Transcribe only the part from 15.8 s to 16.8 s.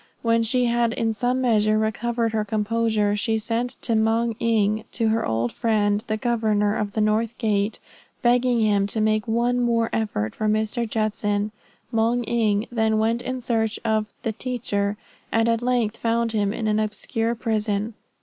found him in an